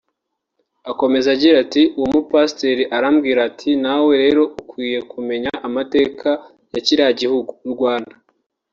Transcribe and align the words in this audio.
Akomeza 0.91 1.27
agira 1.35 1.55
ati 1.65 1.81
“Uwo 1.97 2.07
mupasiteri 2.13 2.83
arambwira 2.95 3.39
ati 3.49 3.69
nawe 3.83 4.11
rero 4.23 4.43
ukwiye 4.61 4.99
kumenya 5.11 5.51
amateka 5.67 6.29
ya 6.73 6.79
kiriya 6.85 7.11
gihugu 7.21 7.51
(u 7.67 7.69
Rwanda) 7.75 8.15